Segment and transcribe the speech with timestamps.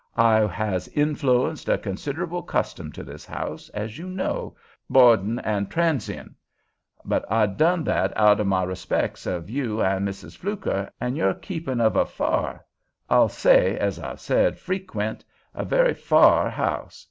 [0.17, 4.55] I has infloonced a consider'ble custom to this house, as you know,
[4.89, 6.33] bo'din' and transion.
[7.05, 11.35] But I done that out o' my respects of you an' Missis Fluker, an' your
[11.35, 16.99] keepin' of a fa'r—I'll say, as I've said freckwent, a very fa'r house.